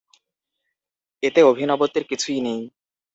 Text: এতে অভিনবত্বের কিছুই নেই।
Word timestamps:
এতে 1.23 1.41
অভিনবত্বের 1.43 2.03
কিছুই 2.03 2.39
নেই। 2.41 2.61